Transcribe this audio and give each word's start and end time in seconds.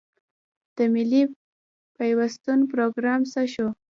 د 0.77 0.79
ملي 0.93 1.23
پیوستون 1.97 2.59
پروګرام 2.71 3.21
څه 3.31 3.41
شو؟ 3.53 3.67